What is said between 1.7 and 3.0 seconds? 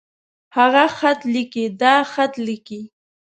دا خط ليکي.